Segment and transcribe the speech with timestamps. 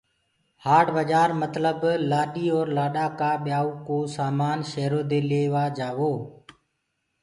[0.65, 6.13] هآٽ بآجآر متلب لآڏي اور لآڏآ ڪآ ٻيآيوٚ ڪو سآمآن شيرو دي لي وآ جآوو۔